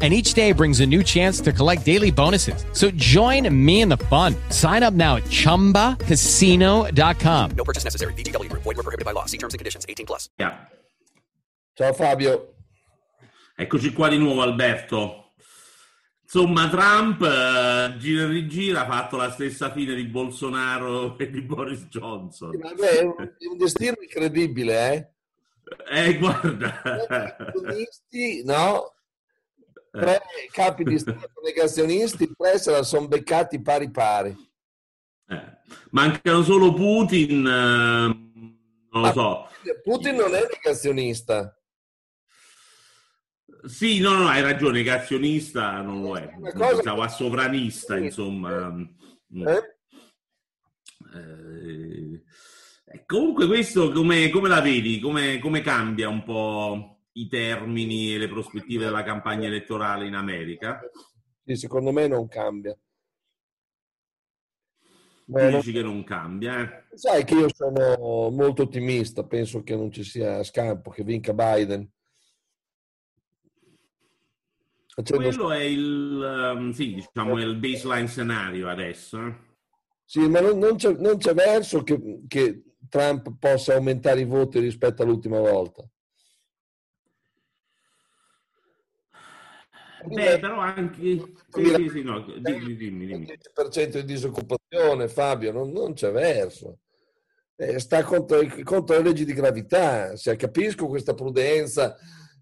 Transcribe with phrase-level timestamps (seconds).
[0.00, 2.64] and each day brings a new chance to collect daily bonuses.
[2.72, 4.36] So join me in the fun.
[4.50, 7.50] Sign up now at ChumbaCasino.com.
[7.56, 8.12] No purchase necessary.
[8.12, 8.62] VGW Group.
[8.62, 9.24] Void were prohibited by law.
[9.24, 9.84] See terms and conditions.
[9.88, 10.30] 18 plus.
[11.76, 12.54] Ciao Fabio.
[13.56, 15.24] Eccoci qua di nuovo Alberto.
[16.22, 21.40] Insomma, Trump eh, gira e rigira ha fatto la stessa fine di Bolsonaro e di
[21.40, 22.56] Boris Johnson.
[22.56, 25.08] Vabbè, è un, è un destino incredibile, eh?
[25.90, 26.80] Eh, guarda.
[28.44, 28.92] No?
[30.00, 34.36] Tre capi di Stato negazionisti, tre se la sono beccati pari pari.
[35.28, 35.58] Eh,
[35.90, 38.56] mancano solo Putin, eh, non
[38.90, 39.48] lo Ma so.
[39.82, 41.52] Putin non è negazionista.
[43.64, 46.30] Sì, no, no, hai ragione, negazionista non lo è.
[46.56, 48.68] Pensavo a sovranista, insomma.
[48.68, 49.46] Mm.
[49.46, 49.76] Eh?
[51.14, 52.22] Eh,
[52.86, 55.00] eh, comunque questo come, come la vedi?
[55.00, 60.80] Come, come cambia un po' i termini e le prospettive della campagna elettorale in America?
[61.44, 62.76] Sì, secondo me non cambia.
[65.24, 66.96] Beh, non- dici che non cambia, eh?
[66.96, 71.86] Sai che io sono molto ottimista, penso che non ci sia scampo, che vinca Biden.
[74.86, 79.24] Facendo- Quello è il, ehm, sì, diciamo, è il baseline scenario adesso.
[79.26, 79.36] eh?
[80.04, 84.58] Sì, ma non, non c'è, non c'è verso che, che Trump possa aumentare i voti
[84.58, 85.86] rispetto all'ultima volta.
[90.06, 91.00] Beh, però anche...
[91.00, 93.26] Sì, sì, sì, no, dimmi, dimmi, dimmi.
[93.26, 96.78] 10% di disoccupazione, Fabio, non, non c'è verso.
[97.56, 100.16] Eh, sta contro, contro le leggi di gravità.
[100.16, 101.96] Se capisco questa prudenza,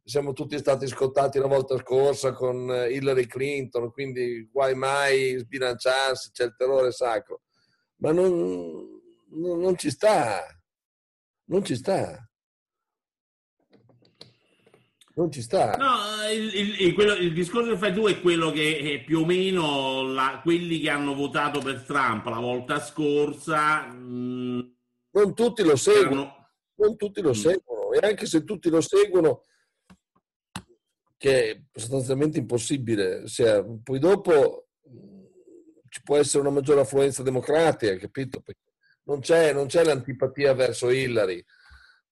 [0.05, 6.31] siamo tutti stati scottati la volta scorsa con eh, Hillary Clinton, quindi guai mai sbilanciarsi,
[6.33, 7.43] c'è il terrore sacro.
[7.97, 8.31] Ma non,
[9.31, 10.44] non- non ci sta,
[11.47, 12.28] non ci sta.
[15.19, 15.77] Non ci sta.
[15.77, 19.21] No, il, il- il- quello- il discorso che fai tu è quello che eh, più
[19.21, 24.75] o meno la- quelli che hanno votato per Trump la volta scorsa mh,
[25.12, 26.10] Non tutti lo seguono.
[26.21, 27.32] erano- non tutti lo Mm.
[27.32, 29.41] seguono e anche se tutti lo seguono
[31.16, 35.22] che è sostanzialmente impossibile se poi dopo mh,
[35.88, 38.60] ci può essere una maggiore affluenza democratica capito Perché
[39.05, 41.43] non c'è, non c'è l'antipatia verso Hillary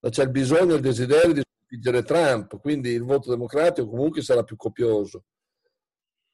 [0.01, 1.43] ma c'è il bisogno e il desiderio di
[1.75, 5.25] sconfiggere Trump quindi il voto democratico comunque sarà più copioso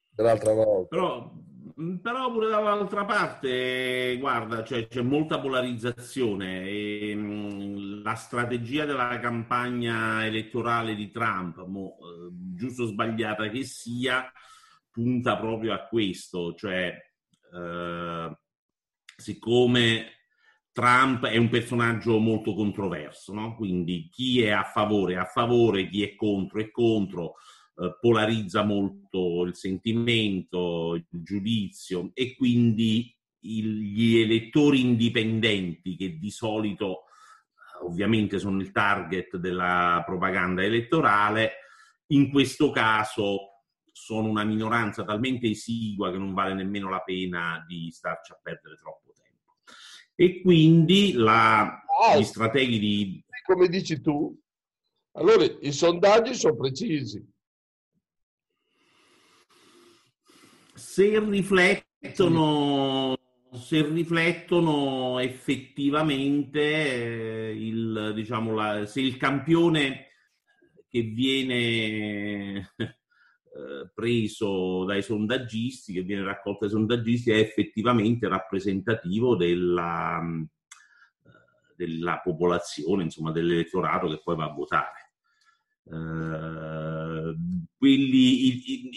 [0.09, 0.89] dell'altra volta.
[0.89, 1.33] Però,
[2.03, 10.27] però pure dall'altra parte, guarda, cioè, c'è molta polarizzazione e mh, la strategia della campagna
[10.27, 14.31] elettorale di Trump, mo, eh, giusto o sbagliata che sia,
[14.91, 16.93] punta proprio a questo, cioè
[17.55, 18.39] eh,
[19.17, 20.19] siccome
[20.80, 23.54] Trump è un personaggio molto controverso, no?
[23.54, 27.34] quindi chi è a favore è a favore, chi è contro è contro,
[27.76, 36.30] eh, polarizza molto il sentimento, il giudizio e quindi il- gli elettori indipendenti che di
[36.30, 37.00] solito
[37.82, 41.52] eh, ovviamente sono il target della propaganda elettorale,
[42.12, 47.91] in questo caso sono una minoranza talmente esigua che non vale nemmeno la pena di
[47.91, 49.00] starci a perdere troppo.
[50.20, 51.82] E quindi la-
[52.19, 54.38] gli strateghi di come dici tu?
[55.12, 57.26] Allora i sondaggi sono precisi.
[60.75, 63.16] Se riflettono,
[63.54, 70.09] se riflettono effettivamente eh, il, diciamo, la- se il campione
[70.91, 72.75] che viene
[73.53, 80.49] eh, preso dai sondaggisti, che viene raccolto dai sondaggisti, è effettivamente rappresentativo della, mh,
[81.25, 85.13] eh, della popolazione, insomma, dell'elettorato che poi va a votare.
[85.84, 87.36] Eh,
[87.77, 88.91] quelli, i- i-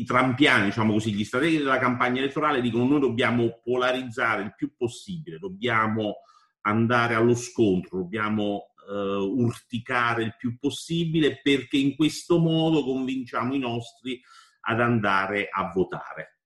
[0.00, 4.74] i trampiani, diciamo così, gli strateghi della campagna elettorale dicono noi dobbiamo polarizzare il più
[4.76, 6.16] possibile, dobbiamo
[6.62, 13.58] andare allo scontro, dobbiamo eh, urticare il più possibile perché in questo modo convinciamo i
[13.58, 14.20] nostri
[14.62, 16.38] ad andare a votare.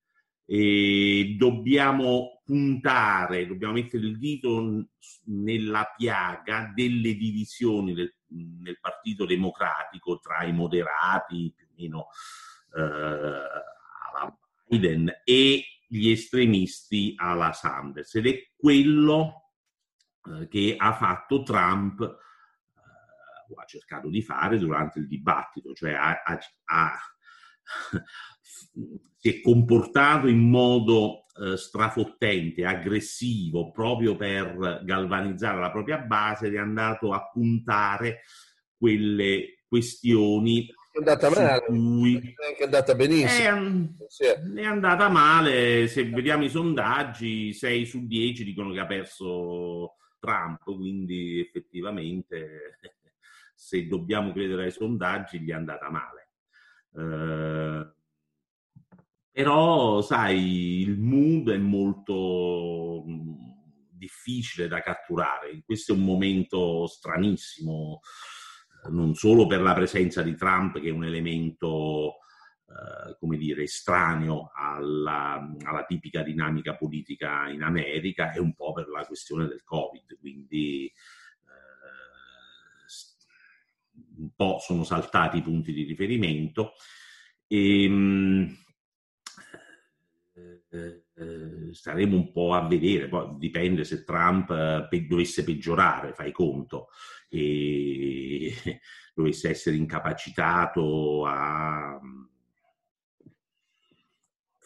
[0.49, 4.87] E dobbiamo puntare, dobbiamo mettere il dito
[5.25, 12.07] nella piaga delle divisioni del, nel Partito Democratico tra i moderati, più o meno
[12.77, 13.67] eh,
[14.69, 18.15] Biden, e gli estremisti alla Sanders.
[18.15, 19.46] Ed è quello
[20.29, 26.23] eh, che ha fatto Trump o ha cercato di fare durante il dibattito, cioè ha,
[26.25, 26.99] ha, ha
[29.17, 36.55] si è comportato in modo eh, strafottente, aggressivo, proprio per galvanizzare la propria base ed
[36.55, 38.23] è andato a puntare
[38.77, 42.35] quelle questioni è andata male, cui...
[42.59, 43.95] è andata benissimo.
[44.17, 49.97] È, è, andata male, se vediamo i sondaggi, 6 su 10 dicono che ha perso
[50.27, 52.79] Trump, quindi effettivamente
[53.55, 56.31] se dobbiamo credere ai sondaggi gli è andata male.
[56.93, 57.95] Eh,
[59.31, 63.05] però, sai, il mood è molto
[63.91, 65.63] difficile da catturare.
[65.65, 68.01] Questo è un momento stranissimo,
[68.91, 72.19] non solo per la presenza di Trump, che è un elemento,
[72.69, 78.89] eh, come dire, estraneo alla, alla, tipica dinamica politica in America, e un po' per
[78.89, 80.19] la questione del Covid.
[80.19, 80.93] Quindi eh,
[84.19, 86.73] un po' sono saltati i punti di riferimento.
[87.47, 88.57] E, ehm,
[90.71, 96.13] eh, eh, staremo un po' a vedere, poi dipende se Trump eh, pe- dovesse peggiorare,
[96.13, 96.89] fai conto,
[97.29, 98.53] e
[99.15, 101.99] dovesse essere incapacitato a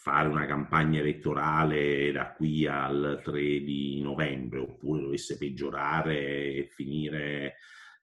[0.00, 7.56] fare una campagna elettorale da qui al 3 di novembre, oppure dovesse peggiorare e finire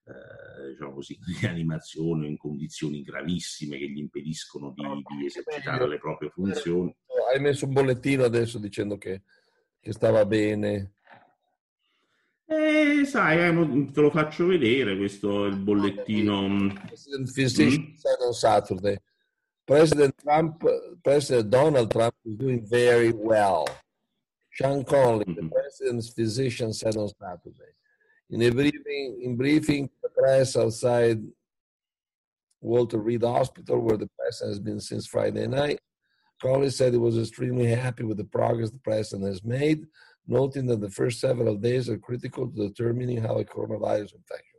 [0.06, 4.84] eh, diciamo così, in rianimazione o in condizioni gravissime che gli impediscono di,
[5.18, 6.96] di esercitare le proprie funzioni.
[7.34, 9.24] Hai messo un bollettino adesso dicendo che,
[9.80, 10.98] che stava bene.
[12.46, 16.74] Eh, sai, eh, te lo faccio vedere questo il bollettino.
[16.86, 18.28] President Physician mm?
[18.28, 18.96] on Saturday,
[19.68, 20.64] President Trump,
[21.04, 23.68] President Donald Trump is doing very well.
[24.52, 25.46] Sean Conley, mm-hmm.
[25.46, 27.74] the president's physician, said on Saturday.
[28.30, 31.22] In a briefing, in briefing the press outside
[32.62, 35.80] Walter Reed Hospital, where the president has been since Friday night,
[36.42, 39.86] Collins said he was extremely happy with the progress the president has made,
[40.28, 44.57] noting that the first several days are critical to determining how a coronavirus infection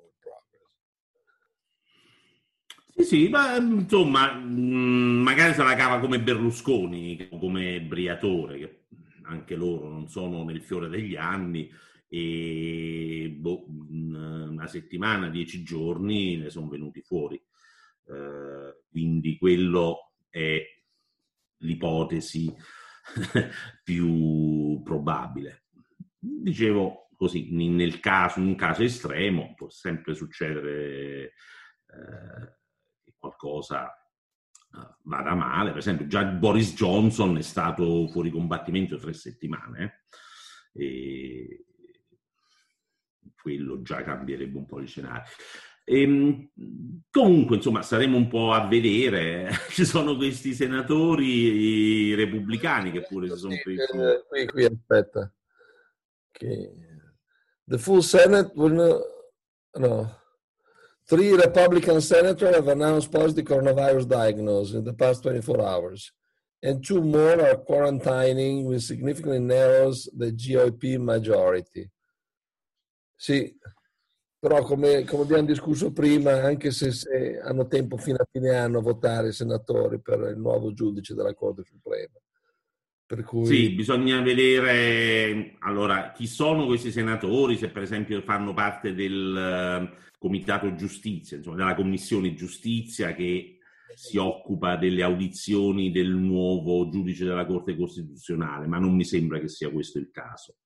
[2.99, 8.83] Sì, sì, ma insomma, mm, magari se la cava come Berlusconi, come Briatore, che
[9.23, 11.71] anche loro non sono nel fiore degli anni,
[12.09, 17.37] e boh, una settimana, dieci giorni ne sono venuti fuori.
[18.07, 20.61] Eh, quindi quello è
[21.59, 22.53] l'ipotesi
[23.85, 25.67] più probabile.
[26.19, 31.33] Dicevo così, nel caso, in un caso estremo può sempre succedere
[31.87, 32.57] eh,
[33.19, 35.71] qualcosa eh, vada male.
[35.71, 40.03] Per esempio, già Boris Johnson è stato fuori combattimento tre settimane.
[40.75, 40.83] Eh?
[40.83, 41.65] E
[43.41, 45.23] quello già cambierebbe un po' gli scenari.
[45.85, 46.51] Ehm,
[47.11, 49.51] comunque, insomma, saremo un po' a vedere.
[49.71, 53.81] Ci sono questi senatori repubblicani che pure si sono presi.
[53.81, 55.33] Eh, qui, qui, aspetta.
[56.31, 56.87] Okay.
[57.65, 59.03] The full Senate will not,
[59.75, 60.17] no.
[61.09, 66.13] Three Republican senators have announced positive coronavirus diagnosis in the past 24 hours,
[66.63, 71.91] and two more are quarantining, which significantly narrows the GOP majority.
[73.17, 73.57] Sì,
[74.39, 78.81] però come, come, abbiamo discusso prima, anche se, se, hanno tempo fino a fine anno
[78.81, 82.21] a votare i senatori per il nuovo giudice della Corte Suprema.
[83.09, 83.47] Per cui...
[83.47, 89.97] Sì, bisogna vedere allora chi sono questi senatori, se per esempio fanno parte del uh,
[90.19, 93.61] Comitato Giustizia, insomma della Commissione Giustizia che
[93.95, 99.49] si occupa delle audizioni del nuovo giudice della Corte Costituzionale, ma non mi sembra che
[99.49, 100.59] sia questo il caso.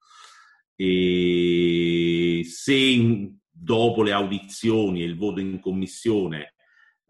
[0.74, 6.54] E se dopo le audizioni e il voto in commissione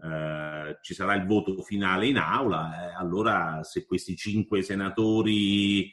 [0.02, 5.92] eh, ci sarà il voto finale in aula, eh, allora se questi cinque senatori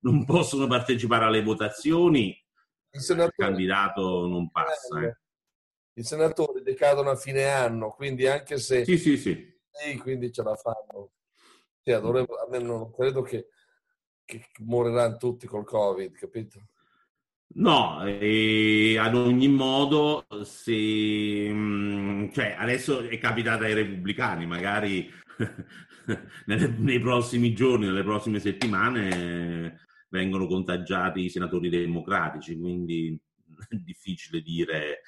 [0.00, 2.28] non possono partecipare alle votazioni,
[2.90, 5.00] il, senatore, il candidato non passa.
[5.02, 5.18] Eh.
[5.94, 8.84] I senatori decadono a fine anno, quindi anche se...
[8.84, 9.58] Sì, sì, sì.
[9.70, 11.10] sì quindi ce la fanno.
[11.82, 13.48] Cioè, dovremmo, non credo che,
[14.24, 16.60] che moriranno tutti col Covid, capito?
[17.50, 25.10] No, e ad ogni modo, se, mm, cioè, adesso è capitata ai repubblicani, magari
[26.46, 33.18] nei, nei prossimi giorni, nelle prossime settimane vengono contagiati i senatori democratici, quindi
[33.68, 35.00] è difficile dire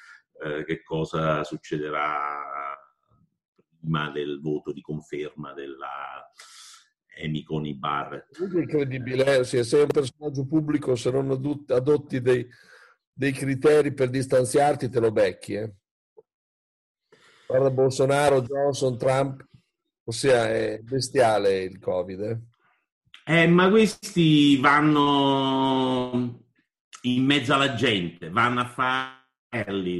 [0.43, 2.79] eh, che cosa succederà
[3.79, 6.31] prima del voto di conferma della,
[7.15, 8.37] Emiconi Barrett.
[8.37, 9.45] È incredibile, eh?
[9.45, 12.47] se sei un personaggio pubblico, se non adotti dei,
[13.13, 15.55] dei, criteri per distanziarti, te lo becchi.
[15.55, 15.73] Eh?
[17.47, 19.45] Guarda Bolsonaro, Johnson, Trump,
[20.05, 22.21] ossia è bestiale il Covid.
[22.21, 23.43] Eh?
[23.43, 26.41] Eh, ma questi vanno
[27.03, 29.19] in mezzo alla gente, vanno a fare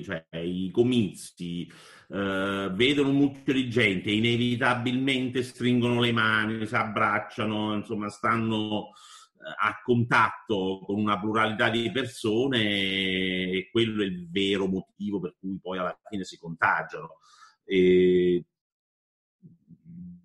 [0.03, 1.69] cioè i comizi,
[2.13, 9.55] eh, vedono un mucchio di gente, inevitabilmente stringono le mani, si abbracciano, insomma, stanno eh,
[9.59, 15.59] a contatto con una pluralità di persone e quello è il vero motivo per cui
[15.61, 17.19] poi alla fine si contagiano.
[17.65, 18.45] E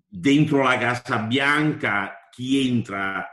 [0.08, 3.24] dentro la Casa Bianca chi entra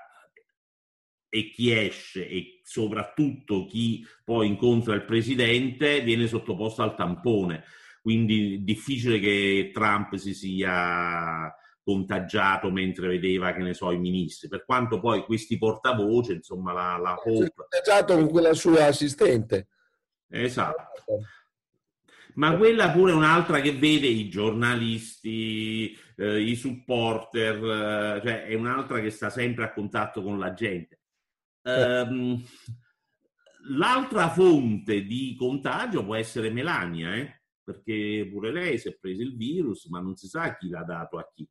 [1.27, 7.63] e chi esce e soprattutto chi poi incontra il presidente viene sottoposto al tampone.
[8.03, 11.49] Quindi difficile che Trump si sia
[11.81, 16.97] contagiato mentre vedeva, che ne so, i ministri, per quanto poi questi portavoce, insomma, la,
[16.97, 17.53] la Hope...
[17.55, 19.69] contagiato con quella sua assistente.
[20.27, 21.03] Esatto.
[22.35, 28.53] Ma quella pure è un'altra che vede i giornalisti, eh, i supporter, eh, cioè è
[28.53, 30.99] un'altra che sta sempre a contatto con la gente.
[31.61, 32.43] Um,
[33.77, 37.42] l'altra fonte di contagio può essere Melania, eh?
[37.63, 41.17] Perché pure lei si è preso il virus, ma non si sa chi l'ha dato
[41.17, 41.47] a chi.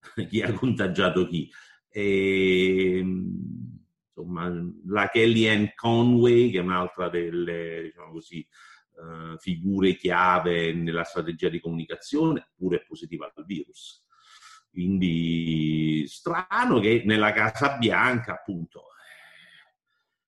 [0.28, 1.50] chi ha contagiato chi.
[1.88, 3.04] E,
[4.06, 4.50] insomma,
[4.86, 8.46] la Kellyanne Conway, che è un'altra delle diciamo così,
[8.92, 14.04] uh, figure chiave nella strategia di comunicazione, pure è positiva al virus.
[14.70, 18.90] Quindi strano che nella Casa Bianca, appunto,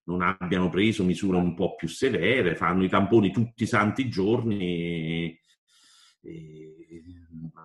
[0.05, 4.61] non abbiano preso misure un po' più severe, fanno i tamponi tutti i santi giorni
[4.61, 5.41] e,
[6.23, 7.03] e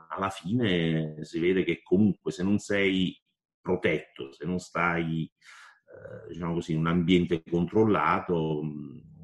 [0.09, 3.19] alla fine si vede che comunque se non sei
[3.61, 8.61] protetto, se non stai eh, diciamo così, in un ambiente controllato,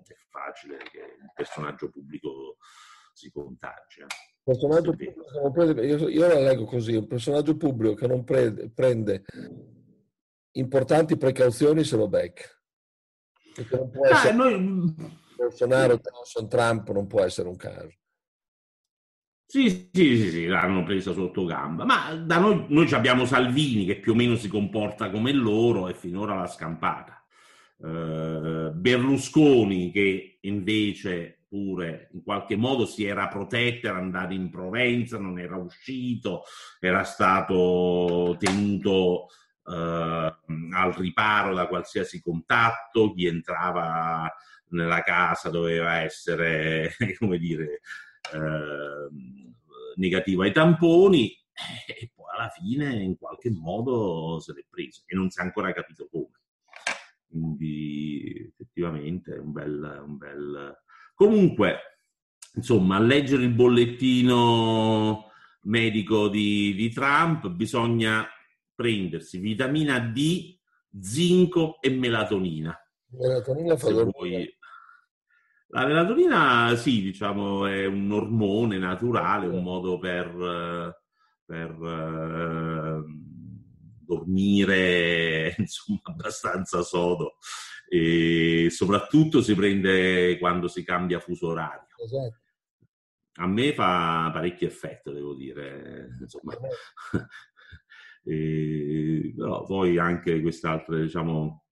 [0.06, 2.58] è facile che il personaggio pubblico
[3.14, 4.08] si contagia.
[4.44, 9.24] Personaggio pubblico prende, io, io, la leggo così, un personaggio pubblico che non prende, prende
[10.52, 12.46] importanti precauzioni se lo becca.
[13.54, 14.96] Perché non può essere, ah, noi...
[15.36, 16.00] Bolsonaro,
[16.48, 17.92] Trump non può essere un caso.
[19.46, 21.86] Sì, sì, sì, sì, l'hanno presa sotto gamba.
[21.86, 25.94] Ma da noi, noi abbiamo Salvini che più o meno si comporta come loro e
[25.94, 27.24] finora l'ha scampata.
[27.78, 35.20] Uh, Berlusconi che invece pure in qualche modo si era protetto, era andato in Provenza,
[35.20, 36.46] non era uscito,
[36.80, 39.28] era stato tenuto
[39.64, 44.32] uh, al riparo da qualsiasi contatto, chi entrava
[44.70, 47.82] nella casa doveva essere, come dire,
[48.32, 49.54] Ehm,
[49.96, 51.30] negativo ai tamponi
[51.86, 55.74] e poi alla fine in qualche modo se l'è preso e non si è ancora
[55.74, 56.40] capito come.
[57.28, 60.02] Quindi effettivamente è un bel...
[60.06, 60.82] Un bel...
[61.14, 61.80] Comunque,
[62.56, 65.32] insomma, a leggere il bollettino
[65.64, 68.28] medico di, di Trump bisogna
[68.76, 70.58] prendersi vitamina D,
[71.00, 72.78] zinco e melatonina.
[73.10, 74.58] Melatonina vuoi,
[75.76, 80.96] la melatonina, sì, diciamo, è un ormone naturale, un modo per,
[81.44, 83.04] per uh,
[84.06, 87.38] dormire, insomma, abbastanza sodo.
[87.90, 91.88] E soprattutto si prende quando si cambia fuso orario.
[92.04, 92.42] Esatto.
[93.38, 96.10] A me fa parecchio effetto, devo dire.
[96.20, 96.54] Insomma.
[98.24, 101.66] e, però poi anche quest'altra, diciamo,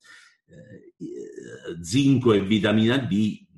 [0.48, 3.50] eh, zinco e vitamina D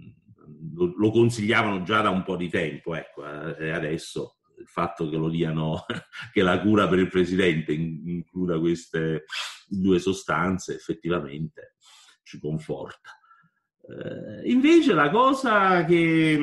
[0.76, 5.10] lo, lo, consigliavano già da un po' di tempo, ecco, eh, e adesso il fatto
[5.10, 5.86] che lo diano,
[6.32, 9.26] che la cura per il presidente includa queste
[9.68, 11.76] due sostanze, effettivamente
[12.24, 13.10] ci conforta.
[13.86, 16.40] Eh, invece la cosa che,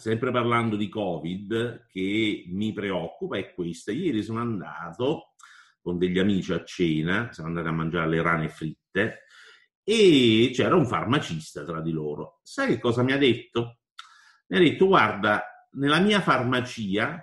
[0.00, 3.92] sempre parlando di Covid, che mi preoccupa è questa.
[3.92, 5.34] Ieri sono andato
[5.80, 9.26] con degli amici a cena, siamo andati a mangiare le rane fritte
[9.84, 12.40] e c'era un farmacista tra di loro.
[12.42, 13.80] Sai che cosa mi ha detto?
[14.48, 17.22] Mi ha detto, guarda, nella mia farmacia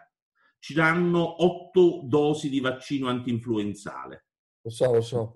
[0.59, 4.25] ci danno otto dosi di vaccino antinfluenzale.
[4.61, 5.33] Lo so, lo so.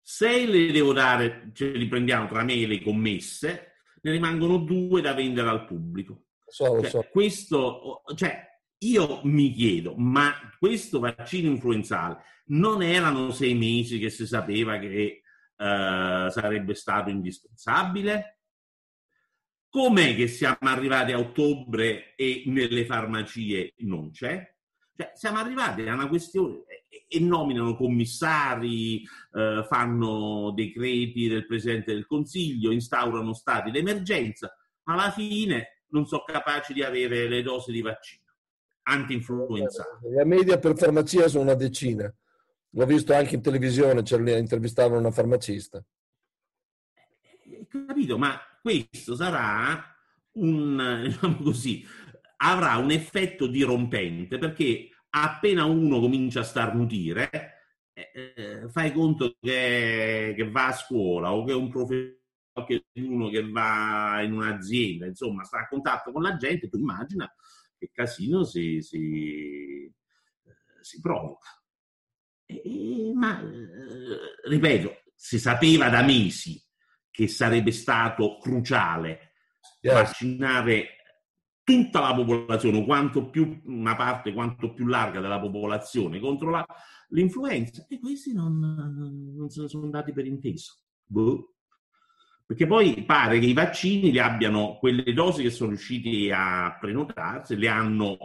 [0.00, 5.00] Se le devo dare, ce li prendiamo tra me e le commesse, ne rimangono due
[5.00, 6.26] da vendere al pubblico.
[6.52, 7.08] So, cioè, so.
[7.10, 8.46] Questo, cioè,
[8.80, 15.22] io mi chiedo, ma questo vaccino influenzale non erano sei mesi che si sapeva che
[15.56, 18.40] eh, sarebbe stato indispensabile?
[19.66, 24.46] Com'è che siamo arrivati a ottobre e nelle farmacie non c'è?
[24.94, 26.64] Cioè, siamo arrivati a una questione
[27.08, 34.54] e, nominano commissari, eh, fanno decreti del Presidente del Consiglio, instaurano stati d'emergenza,
[34.84, 38.20] alla fine non sono capaci di avere le dosi di vaccino.
[38.84, 40.10] anti-influenzali.
[40.10, 42.12] Le media per farmacia sono una decina.
[42.70, 44.02] L'ho visto anche in televisione,
[44.38, 45.84] intervistavano una farmacista.
[46.92, 49.94] Eh, capito, ma questo sarà
[50.32, 51.86] un, diciamo così,
[52.38, 57.30] avrà un effetto dirompente perché appena uno comincia a starnutire,
[57.92, 62.21] eh, eh, fai conto che, che, va a scuola o che è un professore
[62.94, 67.32] uno che va in un'azienda, insomma, sta a contatto con la gente, tu immagina
[67.76, 69.94] che casino si, si, eh,
[70.80, 71.48] si provoca.
[72.44, 76.62] E, ma, eh, ripeto, si sapeva da mesi
[77.10, 79.32] che sarebbe stato cruciale
[79.80, 79.92] yes.
[79.94, 80.88] vaccinare
[81.64, 86.66] tutta la popolazione, quanto più una parte quanto più larga della popolazione contro la,
[87.10, 90.80] l'influenza e questi non, non se ne sono dati per inteso.
[91.04, 91.54] Boh.
[92.52, 97.56] Perché poi pare che i vaccini li abbiano, quelle dosi che sono riusciti a prenotarsi,
[97.56, 98.18] le hanno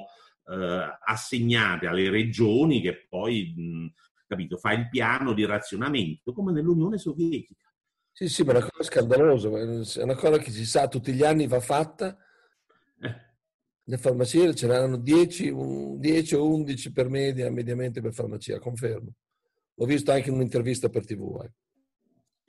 [0.46, 3.88] eh, assegnate alle regioni che poi, mh,
[4.28, 7.72] capito, fa il piano di razionamento, come nell'Unione Sovietica.
[8.12, 11.24] Sì, sì, ma è una cosa scandalosa, è una cosa che si sa tutti gli
[11.24, 12.18] anni va fatta.
[13.00, 13.16] Eh.
[13.82, 15.54] Le farmacie ce n'erano 10,
[16.00, 19.14] 10 o 11 per media, mediamente per farmacia, confermo.
[19.76, 21.44] L'ho visto anche in un'intervista per TV.
[21.46, 21.52] Eh.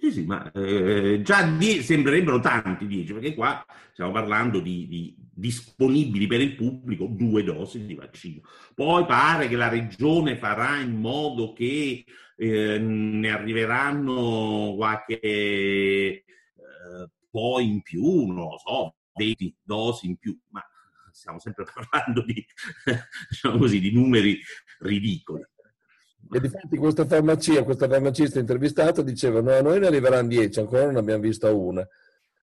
[0.00, 5.14] Sì, sì, ma eh, già die- sembrerebbero tanti 10, perché qua stiamo parlando di, di,
[5.18, 8.42] disponibili per il pubblico due dosi di vaccino.
[8.74, 12.04] Poi pare che la regione farà in modo che
[12.36, 16.24] eh, ne arriveranno qualche eh,
[17.28, 20.64] po' in più, non lo so, 20 dosi in più, ma
[21.10, 22.44] stiamo sempre parlando di,
[23.28, 24.40] diciamo così, di numeri
[24.78, 25.42] ridicoli.
[26.30, 30.84] E difatti questa farmacia, questa farmacista intervistata diceva no, a noi ne arriveranno 10, ancora
[30.84, 31.86] non abbiamo vista una.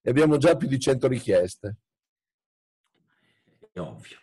[0.01, 1.75] E abbiamo già più di 100 richieste.
[3.71, 4.17] È ovvio.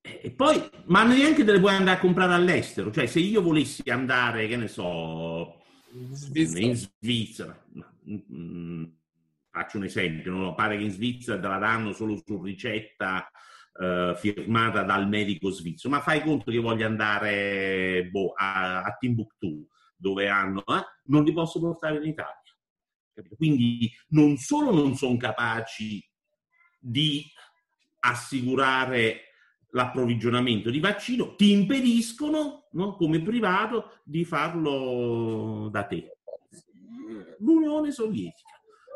[0.00, 2.90] E poi, ma neanche te le puoi andare a comprare all'estero.
[2.90, 5.62] Cioè, se io volessi andare, che ne so,
[6.10, 6.64] Svizzera.
[6.64, 7.64] in Svizzera,
[8.08, 8.84] mm, mm,
[9.50, 10.54] faccio un esempio, no?
[10.54, 13.30] pare che in Svizzera te la danno solo su ricetta
[13.74, 19.66] eh, firmata dal medico svizzero, ma fai conto che voglio andare boh, a, a, Timbuktu,
[19.96, 20.84] dove hanno, eh?
[21.04, 22.40] non li posso portare in Italia.
[23.14, 23.36] Capito?
[23.36, 26.02] Quindi non solo non sono capaci
[26.78, 27.24] di
[28.00, 29.32] assicurare
[29.70, 36.18] l'approvvigionamento di vaccino, ti impediscono, no, come privato, di farlo da te.
[37.38, 38.51] L'Unione Sovietica,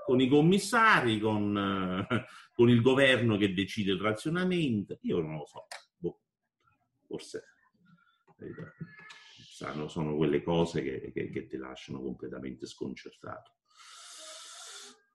[0.07, 2.07] con i commissari, con,
[2.55, 5.67] con il governo che decide il razionamento, io non lo so,
[5.97, 6.21] boh,
[7.07, 7.45] forse
[9.57, 13.53] sanno, sono quelle cose che, che, che ti lasciano completamente sconcertato.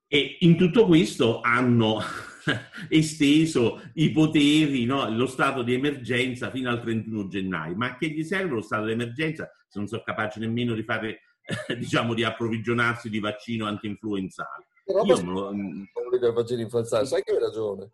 [0.07, 2.01] E in tutto questo hanno
[2.89, 5.09] esteso i poteri, no?
[5.09, 7.75] lo stato di emergenza fino al 31 gennaio.
[7.75, 10.83] Ma a che gli serve lo stato di emergenza se non sono capaci nemmeno di
[10.83, 11.21] fare,
[11.77, 14.67] diciamo, di approvvigionarsi di vaccino anti-influenzale?
[14.91, 15.53] Però Io lo...
[15.91, 17.91] quello del vaccino influenzale, sai che hai ragione.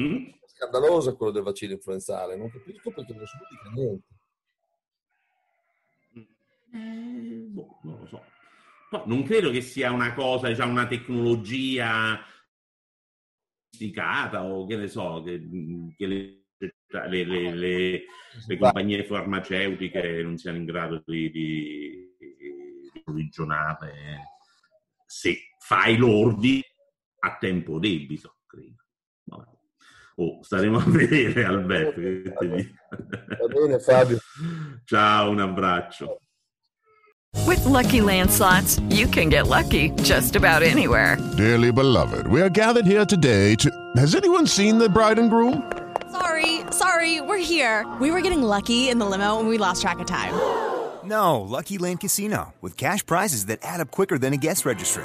[0.00, 0.30] Mm?
[0.46, 4.06] Scandaloso quello del vaccino influenzale, non capisco perché non si dica niente.
[6.72, 8.32] Eh, boh, non lo so
[9.06, 12.24] non credo che sia una cosa, diciamo, una tecnologia
[13.70, 15.40] sofisticata o che ne so, che,
[15.96, 16.44] che le,
[17.08, 17.54] le, le,
[18.46, 24.32] le, compagnie farmaceutiche non siano in grado di, di, di provvigionare
[25.04, 25.36] se
[25.66, 26.62] fai l'ordi
[27.20, 28.84] a tempo debito, credo.
[29.24, 29.48] Vabbè.
[30.16, 32.00] Oh, staremo a vedere Alberto.
[32.00, 34.18] Va bene Fabio.
[34.84, 36.18] Ciao, un abbraccio.
[37.46, 41.16] With lucky landslots, you can get lucky just about anywhere.
[41.36, 43.70] Dearly beloved, we are gathered here today to.
[43.96, 45.62] Has anyone seen the bride and groom?
[46.12, 47.86] Sorry, sorry, we're here.
[48.00, 50.34] We were getting lucky in the limo and we lost track of time.
[51.04, 55.04] No, Lucky Land Casino, with cash prizes that add up quicker than a guest registry.